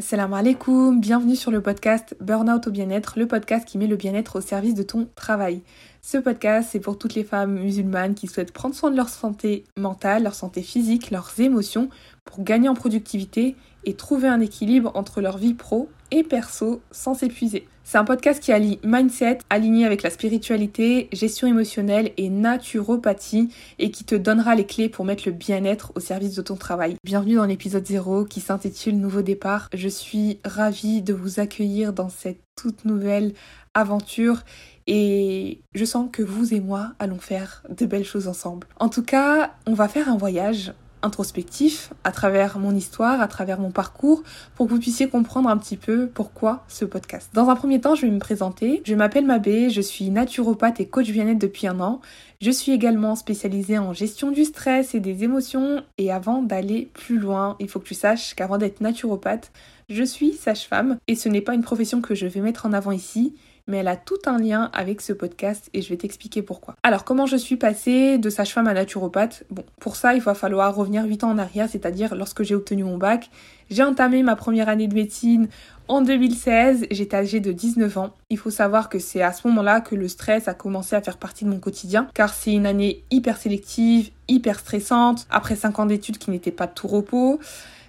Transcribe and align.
Salam 0.00 0.32
alaikum, 0.32 1.00
bienvenue 1.00 1.34
sur 1.34 1.50
le 1.50 1.60
podcast 1.60 2.16
Burnout 2.20 2.64
au 2.68 2.70
bien-être, 2.70 3.18
le 3.18 3.26
podcast 3.26 3.66
qui 3.66 3.78
met 3.78 3.88
le 3.88 3.96
bien-être 3.96 4.36
au 4.36 4.40
service 4.40 4.74
de 4.74 4.84
ton 4.84 5.08
travail. 5.16 5.60
Ce 6.02 6.18
podcast, 6.18 6.68
c'est 6.70 6.78
pour 6.78 6.98
toutes 6.98 7.16
les 7.16 7.24
femmes 7.24 7.58
musulmanes 7.58 8.14
qui 8.14 8.28
souhaitent 8.28 8.52
prendre 8.52 8.76
soin 8.76 8.92
de 8.92 8.96
leur 8.96 9.08
santé 9.08 9.64
mentale, 9.76 10.22
leur 10.22 10.36
santé 10.36 10.62
physique, 10.62 11.10
leurs 11.10 11.40
émotions 11.40 11.88
pour 12.24 12.44
gagner 12.44 12.68
en 12.68 12.74
productivité 12.74 13.56
et 13.88 13.94
trouver 13.94 14.28
un 14.28 14.40
équilibre 14.40 14.92
entre 14.94 15.22
leur 15.22 15.38
vie 15.38 15.54
pro 15.54 15.88
et 16.10 16.22
perso 16.22 16.82
sans 16.90 17.14
s'épuiser. 17.14 17.66
C'est 17.84 17.96
un 17.96 18.04
podcast 18.04 18.38
qui 18.38 18.52
allie 18.52 18.78
mindset 18.84 19.38
aligné 19.48 19.86
avec 19.86 20.02
la 20.02 20.10
spiritualité, 20.10 21.08
gestion 21.10 21.48
émotionnelle 21.48 22.12
et 22.18 22.28
naturopathie 22.28 23.48
et 23.78 23.90
qui 23.90 24.04
te 24.04 24.14
donnera 24.14 24.54
les 24.56 24.66
clés 24.66 24.90
pour 24.90 25.06
mettre 25.06 25.22
le 25.24 25.32
bien-être 25.32 25.92
au 25.94 26.00
service 26.00 26.34
de 26.34 26.42
ton 26.42 26.56
travail. 26.56 26.96
Bienvenue 27.02 27.36
dans 27.36 27.46
l'épisode 27.46 27.86
0 27.86 28.26
qui 28.26 28.42
s'intitule 28.42 28.98
Nouveau 28.98 29.22
départ. 29.22 29.70
Je 29.72 29.88
suis 29.88 30.38
ravie 30.44 31.00
de 31.00 31.14
vous 31.14 31.40
accueillir 31.40 31.94
dans 31.94 32.10
cette 32.10 32.42
toute 32.56 32.84
nouvelle 32.84 33.32
aventure 33.72 34.42
et 34.86 35.62
je 35.74 35.84
sens 35.86 36.10
que 36.12 36.22
vous 36.22 36.52
et 36.52 36.60
moi 36.60 36.92
allons 36.98 37.18
faire 37.18 37.62
de 37.70 37.86
belles 37.86 38.04
choses 38.04 38.28
ensemble. 38.28 38.66
En 38.80 38.90
tout 38.90 39.02
cas, 39.02 39.54
on 39.66 39.72
va 39.72 39.88
faire 39.88 40.10
un 40.10 40.18
voyage 40.18 40.74
introspectif 41.02 41.92
à 42.04 42.12
travers 42.12 42.58
mon 42.58 42.74
histoire, 42.74 43.20
à 43.20 43.28
travers 43.28 43.60
mon 43.60 43.70
parcours, 43.70 44.22
pour 44.54 44.66
que 44.66 44.72
vous 44.72 44.80
puissiez 44.80 45.08
comprendre 45.08 45.48
un 45.48 45.56
petit 45.56 45.76
peu 45.76 46.08
pourquoi 46.08 46.64
ce 46.68 46.84
podcast. 46.84 47.30
Dans 47.34 47.48
un 47.48 47.56
premier 47.56 47.80
temps, 47.80 47.94
je 47.94 48.06
vais 48.06 48.12
me 48.12 48.18
présenter. 48.18 48.82
Je 48.84 48.94
m'appelle 48.94 49.26
Mabé, 49.26 49.70
je 49.70 49.80
suis 49.80 50.10
naturopathe 50.10 50.80
et 50.80 50.86
coach 50.86 51.10
bien-être 51.10 51.38
depuis 51.38 51.66
un 51.66 51.80
an. 51.80 52.00
Je 52.40 52.50
suis 52.50 52.72
également 52.72 53.16
spécialisée 53.16 53.78
en 53.78 53.92
gestion 53.92 54.30
du 54.30 54.44
stress 54.44 54.94
et 54.94 55.00
des 55.00 55.24
émotions. 55.24 55.82
Et 55.98 56.12
avant 56.12 56.42
d'aller 56.42 56.90
plus 56.94 57.18
loin, 57.18 57.56
il 57.58 57.68
faut 57.68 57.80
que 57.80 57.88
tu 57.88 57.94
saches 57.94 58.34
qu'avant 58.34 58.58
d'être 58.58 58.80
naturopathe, 58.80 59.50
je 59.88 60.04
suis 60.04 60.34
sage-femme 60.34 60.98
et 61.08 61.14
ce 61.14 61.28
n'est 61.28 61.40
pas 61.40 61.54
une 61.54 61.62
profession 61.62 62.00
que 62.00 62.14
je 62.14 62.26
vais 62.26 62.40
mettre 62.40 62.66
en 62.66 62.72
avant 62.72 62.92
ici 62.92 63.34
mais 63.68 63.78
elle 63.78 63.88
a 63.88 63.96
tout 63.96 64.18
un 64.26 64.38
lien 64.38 64.70
avec 64.72 65.00
ce 65.00 65.12
podcast 65.12 65.70
et 65.74 65.82
je 65.82 65.88
vais 65.90 65.96
t'expliquer 65.96 66.42
pourquoi. 66.42 66.74
Alors, 66.82 67.04
comment 67.04 67.26
je 67.26 67.36
suis 67.36 67.56
passée 67.56 68.18
de 68.18 68.30
sage-femme 68.30 68.66
à 68.66 68.74
naturopathe? 68.74 69.44
Bon, 69.50 69.64
pour 69.78 69.94
ça, 69.94 70.14
il 70.14 70.20
va 70.20 70.34
falloir 70.34 70.74
revenir 70.74 71.04
8 71.04 71.24
ans 71.24 71.30
en 71.30 71.38
arrière, 71.38 71.68
c'est-à-dire 71.70 72.16
lorsque 72.16 72.42
j'ai 72.42 72.56
obtenu 72.56 72.82
mon 72.82 72.98
bac. 72.98 73.30
J'ai 73.70 73.82
entamé 73.82 74.22
ma 74.22 74.34
première 74.34 74.68
année 74.68 74.88
de 74.88 74.94
médecine 74.94 75.48
en 75.88 76.02
2016, 76.02 76.86
j'étais 76.90 77.16
âgée 77.16 77.40
de 77.40 77.50
19 77.50 77.96
ans. 77.96 78.10
Il 78.28 78.36
faut 78.36 78.50
savoir 78.50 78.90
que 78.90 78.98
c'est 78.98 79.22
à 79.22 79.32
ce 79.32 79.48
moment-là 79.48 79.80
que 79.80 79.94
le 79.94 80.06
stress 80.06 80.46
a 80.46 80.52
commencé 80.52 80.94
à 80.94 81.00
faire 81.00 81.16
partie 81.16 81.46
de 81.46 81.50
mon 81.50 81.60
quotidien, 81.60 82.08
car 82.12 82.34
c'est 82.34 82.52
une 82.52 82.66
année 82.66 83.04
hyper 83.10 83.38
sélective, 83.38 84.10
hyper 84.28 84.58
stressante, 84.58 85.26
après 85.30 85.56
5 85.56 85.78
ans 85.78 85.86
d'études 85.86 86.18
qui 86.18 86.30
n'étaient 86.30 86.50
pas 86.50 86.66
de 86.66 86.72
tout 86.74 86.88
repos. 86.88 87.40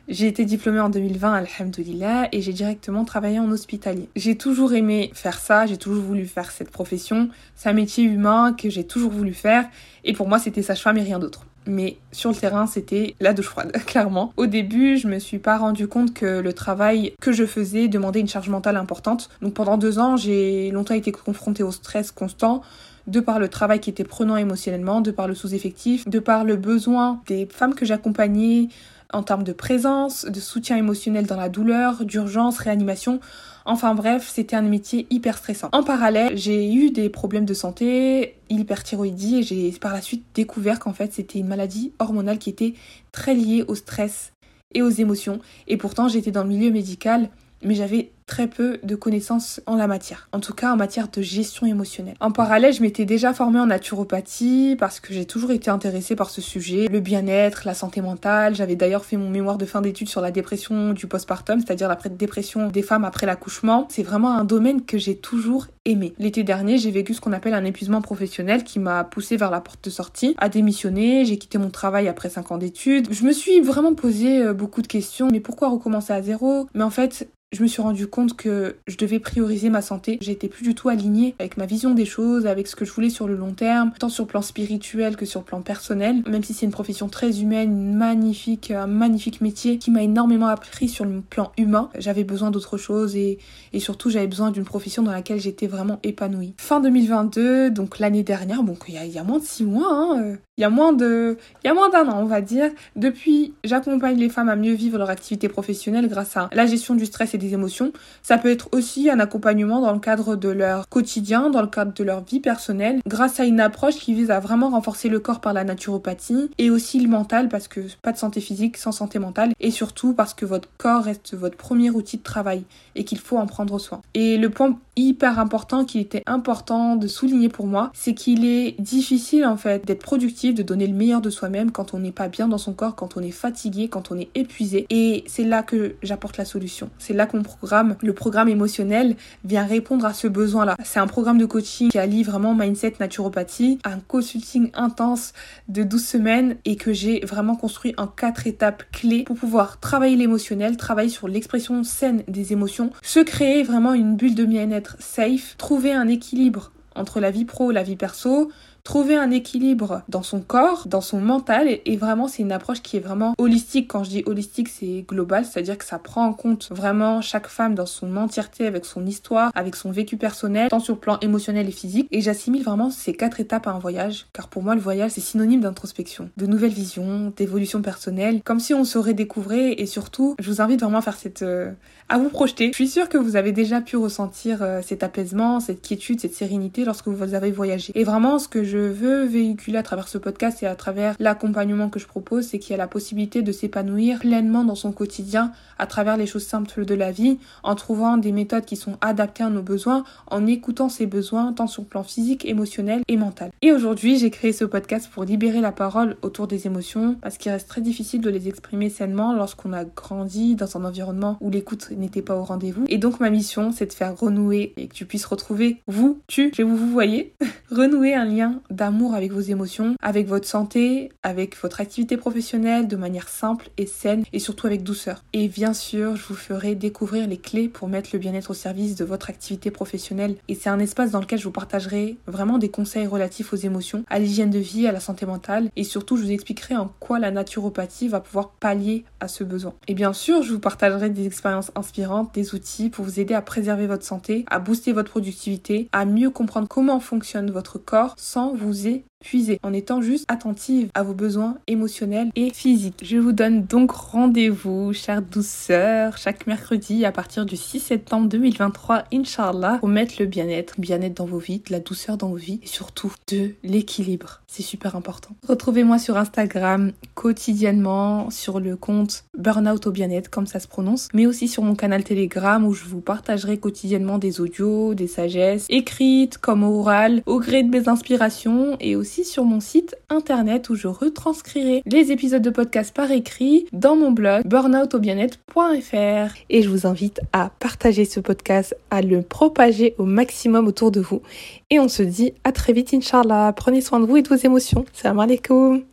J'ai 0.09 0.25
été 0.25 0.43
diplômée 0.43 0.79
en 0.79 0.89
2020, 0.89 1.45
alhamdoulilah, 1.59 2.29
et 2.31 2.41
j'ai 2.41 2.52
directement 2.52 3.05
travaillé 3.05 3.38
en 3.38 3.52
hospitalier. 3.52 4.09
J'ai 4.15 4.35
toujours 4.35 4.73
aimé 4.73 5.11
faire 5.13 5.38
ça, 5.38 5.67
j'ai 5.67 5.77
toujours 5.77 6.03
voulu 6.03 6.25
faire 6.25 6.49
cette 6.49 6.71
profession. 6.71 7.29
C'est 7.55 7.69
un 7.69 7.73
métier 7.73 8.05
humain 8.05 8.55
que 8.57 8.71
j'ai 8.71 8.83
toujours 8.83 9.11
voulu 9.11 9.35
faire, 9.35 9.65
et 10.03 10.13
pour 10.13 10.27
moi, 10.27 10.39
c'était 10.39 10.63
sage-femme 10.63 10.97
et 10.97 11.03
rien 11.03 11.19
d'autre. 11.19 11.45
Mais 11.67 11.97
sur 12.11 12.31
le 12.31 12.35
terrain, 12.35 12.65
c'était 12.65 13.13
la 13.19 13.33
douche 13.33 13.49
froide, 13.49 13.71
clairement. 13.85 14.33
Au 14.35 14.47
début, 14.47 14.97
je 14.97 15.07
me 15.07 15.19
suis 15.19 15.37
pas 15.37 15.59
rendu 15.59 15.87
compte 15.87 16.15
que 16.15 16.39
le 16.39 16.53
travail 16.53 17.13
que 17.21 17.31
je 17.31 17.45
faisais 17.45 17.87
demandait 17.87 18.19
une 18.19 18.27
charge 18.27 18.49
mentale 18.49 18.77
importante. 18.77 19.30
Donc 19.43 19.53
pendant 19.53 19.77
deux 19.77 19.99
ans, 19.99 20.17
j'ai 20.17 20.71
longtemps 20.71 20.95
été 20.95 21.11
confrontée 21.11 21.61
au 21.61 21.71
stress 21.71 22.11
constant, 22.11 22.63
de 23.05 23.19
par 23.19 23.37
le 23.37 23.47
travail 23.47 23.80
qui 23.80 23.91
était 23.91 24.03
prenant 24.03 24.37
émotionnellement, 24.37 25.02
de 25.02 25.11
par 25.11 25.27
le 25.27 25.35
sous-effectif, 25.35 26.07
de 26.07 26.17
par 26.17 26.45
le 26.45 26.55
besoin 26.55 27.21
des 27.27 27.45
femmes 27.45 27.75
que 27.75 27.85
j'accompagnais 27.85 28.69
en 29.11 29.23
termes 29.23 29.43
de 29.43 29.53
présence, 29.53 30.25
de 30.25 30.39
soutien 30.39 30.77
émotionnel 30.77 31.25
dans 31.25 31.35
la 31.35 31.49
douleur, 31.49 32.05
d'urgence, 32.05 32.59
réanimation. 32.59 33.19
Enfin 33.65 33.93
bref, 33.93 34.29
c'était 34.33 34.55
un 34.55 34.61
métier 34.61 35.07
hyper 35.09 35.38
stressant. 35.38 35.69
En 35.71 35.83
parallèle, 35.83 36.35
j'ai 36.38 36.73
eu 36.73 36.91
des 36.91 37.09
problèmes 37.09 37.45
de 37.45 37.53
santé, 37.53 38.35
hyperthyroïdie, 38.49 39.37
et 39.37 39.43
j'ai 39.43 39.71
par 39.71 39.93
la 39.93 40.02
suite 40.02 40.25
découvert 40.33 40.80
qu'en 40.80 40.93
fait 40.93 41.14
c'était 41.14 41.39
une 41.39 41.48
maladie 41.48 41.92
hormonale 41.99 42.37
qui 42.37 42.49
était 42.49 42.73
très 43.11 43.33
liée 43.33 43.64
au 43.67 43.75
stress 43.75 44.33
et 44.73 44.81
aux 44.81 44.89
émotions. 44.89 45.39
Et 45.67 45.77
pourtant 45.77 46.08
j'étais 46.08 46.31
dans 46.31 46.43
le 46.43 46.49
milieu 46.49 46.71
médical, 46.71 47.30
mais 47.64 47.75
j'avais 47.75 48.11
très 48.30 48.48
peu 48.48 48.78
de 48.84 48.95
connaissances 48.95 49.60
en 49.66 49.76
la 49.76 49.88
matière, 49.88 50.30
en 50.34 50.40
tout 50.40 50.54
cas 50.54 50.72
en 50.72 50.78
matière 50.78 51.08
de 51.08 51.20
gestion 51.22 51.66
émotionnelle. 51.66 52.14
En 52.20 52.30
parallèle, 52.30 52.73
je 52.73 52.84
m'étais 52.84 53.06
déjà 53.06 53.34
formée 53.34 53.60
en 53.60 53.66
naturopathie 53.66 54.76
parce 54.80 55.00
que 55.00 55.16
j'ai 55.16 55.26
toujours 55.26 55.50
été 55.52 55.72
intéressée 55.72 56.16
par 56.16 56.30
ce 56.30 56.40
sujet, 56.40 56.88
le 56.92 57.00
bien-être, 57.00 57.64
la 57.66 57.73
santé 57.73 58.02
mentale. 58.02 58.54
J'avais 58.54 58.76
d'ailleurs 58.76 59.04
fait 59.04 59.17
mon 59.17 59.32
mémoire 59.32 59.58
de 59.58 59.66
fin 59.66 59.82
d'études 59.82 60.10
sur 60.10 60.22
la 60.22 60.30
dépression 60.30 60.94
du 60.94 61.08
postpartum, 61.08 61.60
c'est-à-dire 61.60 61.90
la 61.90 61.95
dépression 61.95 62.70
des 62.70 62.84
femmes 62.84 63.04
après 63.04 63.26
l'accouchement. 63.26 63.88
C'est 63.90 64.04
vraiment 64.04 64.32
un 64.32 64.44
domaine 64.44 64.86
que 64.86 65.00
j'ai 65.00 65.16
toujours 65.16 65.66
aimé. 65.86 66.14
L'été 66.20 66.44
dernier, 66.44 66.78
j'ai 66.78 66.92
vécu 66.92 67.16
ce 67.16 67.22
qu'on 67.22 67.34
appelle 67.34 67.56
un 67.56 67.66
épuisement 67.66 68.02
professionnel 68.02 68.64
qui 68.64 68.78
m'a 68.78 69.04
poussé 69.04 69.38
vers 69.38 69.50
la 69.50 69.60
porte 69.60 69.84
de 69.84 69.90
sortie, 69.90 70.36
à 70.38 70.50
démissionner, 70.50 71.26
j'ai 71.26 71.38
quitté 71.40 71.58
mon 71.58 71.72
travail 71.72 72.08
après 72.08 72.30
5 72.30 72.52
ans 72.52 72.58
d'études. 72.60 73.08
Je 73.11 73.23
me 73.23 73.32
suis 73.32 73.60
vraiment 73.60 73.96
posé 73.96 74.44
euh, 74.44 74.54
beaucoup 74.54 74.84
de 74.84 74.88
questions, 74.88 75.30
mais 75.32 75.40
pourquoi 75.40 75.70
recommencer 75.70 76.14
à 76.14 76.22
zéro? 76.22 76.67
Mais 76.76 76.84
en 76.84 76.92
fait, 76.92 77.28
je 77.52 77.64
me 77.64 77.67
suis 77.67 77.82
rendu 77.82 78.06
compte 78.06 78.18
que 78.27 78.75
je 78.87 78.97
devais 78.97 79.19
prioriser 79.19 79.69
ma 79.69 79.81
santé. 79.81 80.17
J'étais 80.21 80.47
plus 80.47 80.63
du 80.63 80.75
tout 80.75 80.89
alignée 80.89 81.35
avec 81.39 81.57
ma 81.57 81.65
vision 81.65 81.93
des 81.93 82.05
choses, 82.05 82.45
avec 82.45 82.67
ce 82.67 82.75
que 82.75 82.85
je 82.85 82.91
voulais 82.91 83.09
sur 83.09 83.27
le 83.27 83.35
long 83.35 83.53
terme, 83.53 83.91
tant 83.99 84.09
sur 84.09 84.25
le 84.25 84.30
plan 84.30 84.41
spirituel 84.41 85.15
que 85.15 85.25
sur 85.25 85.41
le 85.41 85.45
plan 85.45 85.61
personnel. 85.61 86.23
Même 86.30 86.43
si 86.43 86.53
c'est 86.53 86.65
une 86.65 86.71
profession 86.71 87.07
très 87.07 87.41
humaine, 87.41 87.95
magnifique, 87.95 88.71
un 88.71 88.87
magnifique 88.87 89.41
métier 89.41 89.77
qui 89.77 89.91
m'a 89.91 90.03
énormément 90.03 90.47
appris 90.47 90.89
sur 90.89 91.05
le 91.05 91.21
plan 91.21 91.52
humain, 91.57 91.89
j'avais 91.97 92.23
besoin 92.23 92.52
d'autre 92.52 92.77
chose 92.77 93.15
et, 93.15 93.39
surtout 93.80 94.09
j'avais 94.09 94.27
besoin 94.27 94.51
d'une 94.51 94.65
profession 94.65 95.03
dans 95.03 95.11
laquelle 95.11 95.39
j'étais 95.39 95.67
vraiment 95.67 95.99
épanouie. 96.03 96.53
Fin 96.57 96.80
2022, 96.81 97.71
donc 97.71 97.99
l'année 97.99 98.23
dernière, 98.23 98.63
bon, 98.63 98.77
il 98.87 98.95
y, 98.95 99.09
y 99.09 99.17
a 99.17 99.23
moins 99.23 99.39
de 99.39 99.43
six 99.43 99.63
mois, 99.63 99.89
hein, 99.89 100.21
euh, 100.21 100.36
il 100.59 100.64
y 100.64 100.65
a 100.65 100.70
moins 100.70 100.92
de, 100.92 101.37
moins 101.73 101.89
d'un 101.89 102.09
an, 102.09 102.20
on 102.20 102.25
va 102.25 102.42
dire. 102.42 102.70
Depuis, 102.97 103.53
j'accompagne 103.64 104.17
les 104.17 104.27
femmes 104.27 104.49
à 104.49 104.58
mieux 104.58 104.73
vivre 104.73 104.97
leur 104.97 105.09
activité 105.09 105.47
professionnelle 105.47 106.09
grâce 106.09 106.36
à 106.36 106.49
la 106.52 106.65
gestion 106.65 106.95
du 106.95 107.05
stress 107.05 107.33
et 107.33 107.37
des 107.37 107.53
émotions. 107.53 107.93
Ça 108.23 108.37
peut 108.37 108.52
être 108.52 108.67
aussi 108.73 109.09
un 109.09 109.21
accompagnement 109.21 109.80
dans 109.80 109.93
le 109.93 109.99
cadre 109.99 110.36
de 110.36 110.49
leur 110.49 110.89
quotidien, 110.89 111.49
dans 111.49 111.61
le 111.61 111.69
cadre 111.69 111.93
de 111.93 112.03
leur 112.03 112.25
vie 112.25 112.42
personnelle, 112.42 112.99
grâce 113.08 113.39
à 113.39 113.45
une 113.45 113.61
approche 113.61 113.95
qui 113.95 114.14
vise 114.14 114.31
à 114.31 114.42
vraiment 114.42 114.69
renforcer 114.69 115.08
le 115.08 115.21
corps 115.21 115.39
par 115.39 115.53
la 115.53 115.64
naturopathie 115.64 116.52
et 116.58 116.69
aussi 116.69 116.99
le 116.99 117.08
mental 117.08 117.48
parce 117.48 117.69
que 117.69 117.80
pas 118.02 118.11
de 118.11 118.17
santé 118.17 118.42
physique 118.42 118.75
sans 118.75 118.92
santé 118.92 119.17
mentale 119.17 119.53
et 119.61 119.71
surtout 119.71 120.14
parce 120.14 120.33
que 120.33 120.45
votre 120.45 120.67
corps 120.77 121.03
reste 121.03 121.36
votre 121.36 121.55
premier 121.55 121.89
outil 121.89 122.17
de 122.17 122.23
travail 122.23 122.64
et 122.95 123.05
qu'il 123.05 123.19
faut 123.19 123.37
en 123.37 123.48
prendre 123.48 123.80
soin. 123.80 124.02
Et 124.14 124.37
le 124.37 124.49
point 124.49 124.77
hyper 125.08 125.39
important 125.39 125.86
qui 125.86 125.99
était 125.99 126.23
important 126.26 126.95
de 126.95 127.08
souligner 127.08 127.49
pour 127.49 127.67
moi, 127.67 127.92
c'est 127.93 128.13
qu'il 128.13 128.45
est 128.45 128.80
difficile 128.80 129.45
en 129.45 129.57
fait 129.57 129.86
d'être 129.86 130.01
productif, 130.01 130.54
de 130.54 130.63
donner 130.63 130.88
le 130.88 130.94
meilleur 130.94 131.21
de 131.21 131.30
soi-même 131.30 131.71
quand 131.71 131.94
on 131.94 132.00
n'est 132.00 132.12
pas 132.12 132.27
bien 132.27 132.48
dans 132.48 132.57
son 132.57 132.74
corps, 132.74 132.95
quand 132.95 133.18
on 133.18 133.21
est 133.21 133.31
fatigué, 133.31 133.88
quand 133.88 134.12
on 134.12 134.18
est 134.18 134.30
épuisé. 134.36 134.86
Et 134.89 135.24
c'est 135.27 135.44
là 135.44 135.63
que 135.63 135.95
j'apporte 136.01 136.38
la 136.38 136.45
solution. 136.45 136.89
C'est 136.98 137.13
là 137.13 137.25
qu'on 137.25 137.44
programme, 137.44 137.95
le 138.01 138.13
programme 138.13 138.50
émotionnel 138.50 139.15
vient 139.45 139.65
répondre 139.65 140.06
à 140.06 140.13
ce 140.13 140.27
besoin-là. 140.27 140.75
C'est 140.83 141.00
un 141.00 141.07
programme 141.07 141.38
de 141.38 141.45
coaching 141.45 141.89
qui 141.89 141.98
allie 141.98 142.24
vraiment 142.24 142.54
mindset, 142.54 142.95
naturopathie, 143.00 143.80
un 143.83 144.00
consulting 144.00 144.71
intense 144.74 145.33
de 145.68 145.83
12 145.83 146.06
semaines 146.06 146.56
et 146.66 146.75
que 146.75 146.94
j'ai 146.94 147.21
vraiment 147.25 147.56
construit 147.56 147.94
en 147.98 148.07
quatre 148.07 148.48
étapes 148.48 148.83
clés 148.92 149.24
pour 149.24 149.38
pouvoir 149.38 149.80
travailler 149.80 150.16
l'émotionnel, 150.16 150.77
travailler 150.77 151.10
sur 151.10 151.27
l'expression 151.27 151.83
saine 151.83 152.24
des 152.27 152.54
émotions, 152.54 152.92
se 153.01 153.19
créer 153.19 153.63
vraiment 153.63 153.94
une 153.94 154.16
bulle 154.16 154.36
de 154.36 154.45
bien-être 154.45 154.88
safe, 155.00 155.56
trouver 155.57 155.94
un 155.94 156.07
équilibre 156.07 156.72
entre 156.95 157.19
la 157.19 157.31
vie 157.31 157.45
pro 157.45 157.72
et 157.72 157.74
la 157.74 157.83
vie 157.83 157.95
perso, 157.95 158.51
trouver 158.84 159.16
un 159.16 159.31
équilibre 159.31 160.01
dans 160.10 160.24
son 160.24 160.42
corps, 160.42 160.88
dans 160.88 161.01
son 161.01 161.19
mental 161.19 161.68
et, 161.69 161.98
vraiment 161.98 162.28
c'est 162.28 162.44
une 162.44 162.51
approche 162.51 162.81
qui 162.81 162.98
est 162.98 163.01
vraiment 163.01 163.34
holistique. 163.38 163.90
Quand 163.90 164.04
je 164.04 164.10
dis 164.10 164.24
holistique, 164.25 164.69
c'est 164.69 165.06
global, 165.07 165.45
c'est-à-dire 165.45 165.78
que 165.78 165.86
ça 165.86 166.00
prend 166.00 166.25
en 166.25 166.34
compte 166.34 166.69
vraiment 166.72 167.22
chaque 167.22 167.48
femme 167.48 167.75
dans 167.75 167.86
son 167.86 168.16
entièreté 168.16 168.66
avec 168.66 168.86
son 168.86 169.06
histoire, 169.06 169.52
avec 169.54 169.76
son 169.76 169.92
vécu 169.92 170.16
personnel, 170.16 170.70
tant 170.70 170.80
sur 170.80 170.94
le 170.94 171.00
plan 171.00 171.18
émotionnel 171.20 171.68
et 171.68 171.72
physique. 171.72 172.08
Et 172.12 172.22
j'assimile 172.22 172.64
vraiment 172.64 172.90
ces 172.90 173.14
quatre 173.14 173.40
étapes 173.40 173.68
à 173.68 173.72
un 173.72 173.80
voyage, 173.80 174.28
car 174.34 174.48
pour 174.48 174.64
moi 174.64 174.76
le 174.76 174.82
voyage 174.82 175.12
c'est 175.12 175.22
synonyme 175.22 175.62
d'introspection, 175.62 176.30
de 176.38 176.46
nouvelles 176.46 176.72
visions, 176.72 177.34
d'évolution 177.36 177.82
personnelle, 177.82 178.42
comme 178.44 178.60
si 178.60 178.74
on 178.74 178.86
se 178.86 178.98
redécouvrait 178.98 179.74
et 179.74 179.86
surtout, 179.86 180.36
je 180.40 180.50
vous 180.50 180.62
invite 180.62 180.80
vraiment 180.80 181.00
à 181.00 181.02
faire 181.02 181.18
cette 181.18 181.42
euh, 181.42 181.72
à 182.10 182.18
vous 182.18 182.30
projeter. 182.30 182.70
Je 182.70 182.75
suis 182.75 182.88
sûre 182.88 183.08
que 183.08 183.18
vous 183.18 183.36
avez 183.36 183.52
déjà 183.52 183.82
pu 183.82 183.96
ressentir 183.96 184.62
euh, 184.62 184.82
cet 184.84 185.04
apaisement, 185.04 185.60
cette 185.60 185.82
quiétude, 185.82 186.20
cette 186.20 186.34
sérénité 186.34 186.84
lorsque 186.84 187.08
vous 187.08 187.34
avez 187.34 187.52
voyagé. 187.52 187.94
Et 187.96 188.04
vraiment 188.04 188.40
ce 188.40 188.48
que 188.48 188.64
je 188.64 188.79
veux 188.80 189.26
véhiculer 189.26 189.78
à 189.78 189.84
travers 189.84 190.08
ce 190.08 190.18
podcast 190.18 190.64
et 190.64 190.68
à 190.68 190.76
travers 190.76 191.16
l'accompagnement 191.20 191.90
que 191.90 192.00
je 192.00 192.08
propose, 192.08 192.48
c'est 192.48 192.60
qu'il 192.60 192.72
y 192.72 192.74
a 192.76 192.78
la 192.78 192.88
possibilité 192.88 193.42
de 193.42 193.52
s'épanouir 193.52 194.20
pleinement 194.20 194.64
dans 194.64 194.76
son 194.76 194.92
quotidien 194.92 195.52
à 195.78 195.88
travers 195.88 196.18
les 196.18 196.26
choses 196.26 196.46
simples 196.46 196.86
de 196.86 196.96
la 196.96 197.12
vie, 197.12 197.40
en 197.64 197.76
trouvant 197.76 198.18
des 198.18 198.31
méthodes 198.31 198.66
qui 198.66 198.76
sont 198.76 198.98
adaptées 199.02 199.44
à 199.44 199.50
nos 199.50 199.62
besoins, 199.62 200.04
en 200.28 200.46
écoutant 200.46 200.90
ses 200.90 201.06
besoins 201.06 201.54
tant 201.54 201.68
sur 201.68 201.84
le 201.84 201.88
plan 201.88 202.04
physique, 202.04 202.46
émotionnel 202.46 203.02
et 203.08 203.18
mental. 203.18 203.52
Et 203.62 203.72
aujourd'hui, 203.72 204.18
j'ai 204.18 204.30
créé 204.30 204.52
ce 204.52 204.66
podcast 204.66 205.10
pour 205.12 205.24
libérer 205.24 205.62
la 205.62 205.72
parole 205.72 206.18
autour 206.22 206.48
des 206.48 206.68
émotions 206.68 207.16
parce 207.22 207.38
qu'il 207.38 207.52
reste 207.52 207.70
très 207.70 207.82
difficile 207.82 208.22
de 208.22 208.30
les 208.30 208.48
exprimer 208.48 208.90
sainement 208.90 209.34
lorsqu'on 209.34 209.74
a 209.74 209.86
grandi 209.86 210.56
dans 210.56 210.78
un 210.78 210.86
environnement 210.86 211.38
où 211.42 211.50
l'écoute 211.50 211.92
n'était 211.92 212.22
pas 212.22 212.36
au 212.36 212.44
rendez-vous. 212.44 212.86
Et 212.88 212.98
donc 212.98 213.20
ma 213.20 213.30
mission, 213.30 213.72
c'est 213.72 213.88
de 213.88 213.94
faire 213.94 214.18
renouer 214.18 214.74
et 214.78 214.88
que 214.88 214.94
tu 214.94 215.06
puisses 215.06 215.25
retrouver 215.25 215.82
vous, 215.88 216.20
tu, 216.28 216.52
je 216.56 216.64
vous 216.64 216.75
vous 216.75 216.90
voyez, 216.90 217.34
renouer 217.72 218.14
un 218.14 218.25
lien 218.25 218.59
d'amour 218.70 219.16
avec 219.16 219.32
vos 219.32 219.40
émotions, 219.40 219.96
avec 220.02 220.28
votre 220.28 220.48
santé, 220.48 221.12
avec 221.24 221.58
votre 221.62 221.82
activité 221.82 222.18
professionnelle 222.18 222.88
de 222.88 222.96
manière 222.96 223.30
simple 223.30 223.70
et 223.78 223.86
saine 223.86 224.24
et 224.34 224.40
surtout 224.40 224.68
avec 224.68 224.84
douceur. 224.84 225.24
Et 225.34 225.48
bien 225.48 225.74
sûr, 225.74 226.16
je 226.16 226.26
vous 226.28 226.36
ferai 226.36 226.76
découvrir 226.76 227.28
les 227.28 227.38
clés 227.38 227.70
pour 227.70 227.88
mettre 227.88 228.10
le 228.14 228.20
bien-être 228.20 228.52
au 228.52 228.54
service 228.56 228.96
de 228.96 229.06
votre 229.06 229.30
activité 229.30 229.72
professionnelle. 229.72 230.36
Et 230.48 230.56
c'est 230.56 230.70
un 230.70 230.80
espace 230.80 231.12
dans 231.12 231.20
lequel 231.20 231.40
je 231.40 231.46
vous 231.46 231.52
partagerai 231.52 232.18
vraiment 232.28 232.58
des 232.58 232.70
conseils 232.70 233.08
relatifs 233.08 233.54
aux 233.54 233.58
émotions, 233.58 234.04
à 234.10 234.20
l'hygiène 234.20 234.50
de 234.50 234.60
vie, 234.60 234.88
à 234.88 234.92
la 234.92 235.00
santé 235.00 235.26
mentale 235.26 235.70
et 235.76 235.84
surtout 235.84 236.18
je 236.18 236.24
vous 236.24 236.32
expliquerai 236.32 236.76
en 236.76 236.92
quoi 237.00 237.20
la 237.20 237.32
naturopathie 237.32 238.08
va 238.08 238.20
pouvoir 238.20 238.50
pallier 238.52 239.06
à 239.20 239.28
ce 239.28 239.44
besoin. 239.44 239.74
Et 239.88 239.94
bien 239.94 240.14
sûr, 240.14 240.44
je 240.44 240.54
vous 240.54 240.60
partagerai 240.60 241.10
des 241.10 241.26
expériences 241.26 241.72
inspirantes, 241.76 242.34
des 242.34 242.54
outils 242.56 242.90
pour 242.90 243.06
vous 243.06 243.20
aider 243.20 243.34
à 243.34 243.42
préserver 243.42 243.88
votre 243.88 244.06
santé, 244.06 244.46
à 244.48 244.60
booster 244.60 244.94
votre 244.94 245.12
productivité, 245.12 245.90
à 245.92 246.06
mieux 246.06 246.30
comprendre 246.30 246.68
comment 246.68 247.00
fonctionne 247.00 247.52
votre 247.52 247.78
corps 247.78 248.14
sans 248.18 248.49
vous 248.56 248.88
épuiser, 249.21 249.60
en 249.63 249.74
étant 249.74 250.01
juste 250.01 250.24
attentive 250.30 250.89
à 250.94 251.04
vos 251.04 251.13
besoins 251.13 251.57
émotionnels 251.68 252.30
et 252.36 252.51
physiques. 252.54 253.04
Je 253.04 253.18
vous 253.18 253.33
donne 253.33 253.63
donc 253.63 253.92
rendez-vous, 253.92 254.94
chère 254.94 255.21
douceur, 255.21 256.18
chaque 256.18 256.48
mercredi 256.48 257.04
à 257.04 257.12
partir 257.12 257.45
du 257.45 257.57
6 257.57 257.81
septembre 257.81 258.30
2023, 258.30 259.04
Inch'Allah, 259.13 259.77
pour 259.80 259.89
mettre 259.89 260.16
le 260.19 260.25
bien-être, 260.25 260.80
bien-être 260.80 261.18
dans 261.18 261.25
vos 261.25 261.38
vies, 261.38 261.60
de 261.60 261.71
la 261.71 261.81
douceur 261.81 262.16
dans 262.16 262.30
vos 262.30 262.38
vies 262.38 262.62
et 262.63 262.68
surtout 262.68 263.13
de 263.30 263.51
l'équilibre. 263.62 264.42
C'est 264.48 264.63
super 264.63 264.95
important. 264.95 265.36
Retrouvez-moi 265.48 266.00
sur 266.00 266.15
Instagram 266.15 266.94
quotidiennement 267.13 268.30
sur 268.30 268.62
le 268.62 268.77
compte 268.77 269.25
Burnout 269.38 269.86
au 269.86 269.92
bien-être, 269.92 270.30
comme 270.30 270.48
ça 270.48 270.62
se 270.62 270.68
prononce, 270.68 271.10
mais 271.13 271.25
aussi 271.25 271.50
sur 271.50 271.63
mon 271.63 271.75
canal 271.75 272.06
Telegram 272.06 272.65
où 272.65 272.74
je 272.74 272.86
vous 272.86 273.01
partagerai 273.01 273.57
quotidiennement 273.57 274.18
des 274.18 274.39
audios, 274.39 274.94
des 274.94 275.07
sagesses 275.07 275.65
écrites 275.68 276.38
comme 276.38 276.63
orales, 276.63 277.22
au 277.25 277.39
gré 277.39 277.63
de 277.63 277.69
mes 277.69 277.89
inspirations 277.89 278.77
et 278.80 278.95
sur 279.10 279.44
mon 279.44 279.60
site 279.60 279.96
internet 280.10 280.70
où 280.70 280.76
je 280.76 280.88
retranscrirai 280.88 281.82
les 281.86 282.12
épisodes 282.12 282.42
de 282.42 282.50
podcast 282.50 282.96
par 282.96 283.12
écrit 283.12 283.66
dans 283.74 283.96
mon 283.96 284.12
blog 284.12 284.44
burnoutaubien-être.fr 284.46 286.36
et 286.50 286.62
je 286.62 286.70
vous 286.70 286.86
invite 286.86 287.20
à 287.34 287.52
partager 287.60 288.06
ce 288.06 288.20
podcast, 288.20 288.76
à 288.92 289.02
le 289.02 289.22
propager 289.22 289.96
au 289.98 290.06
maximum 290.06 290.68
autour 290.68 290.92
de 290.92 291.02
vous 291.02 291.22
et 291.70 291.80
on 291.80 291.88
se 291.88 292.04
dit 292.04 292.34
à 292.44 292.52
très 292.52 292.72
vite 292.74 292.94
Inch'Allah. 292.94 293.52
Prenez 293.56 293.82
soin 293.82 294.00
de 294.00 294.06
vous 294.06 294.18
et 294.18 294.22
de 294.22 294.30
vos 294.30 294.36
émotions. 294.36 294.86
Salam 294.94 295.20
alaikum 295.20 295.84